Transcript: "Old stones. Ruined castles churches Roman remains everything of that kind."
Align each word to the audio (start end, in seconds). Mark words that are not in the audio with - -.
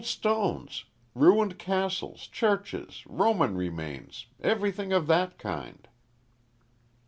"Old 0.01 0.07
stones. 0.07 0.85
Ruined 1.13 1.59
castles 1.59 2.25
churches 2.25 3.05
Roman 3.05 3.55
remains 3.55 4.25
everything 4.41 4.91
of 4.91 5.05
that 5.05 5.37
kind." 5.37 5.87